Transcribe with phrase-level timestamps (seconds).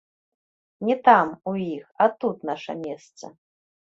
[0.87, 3.25] Не там, у іх, а тут наша месца.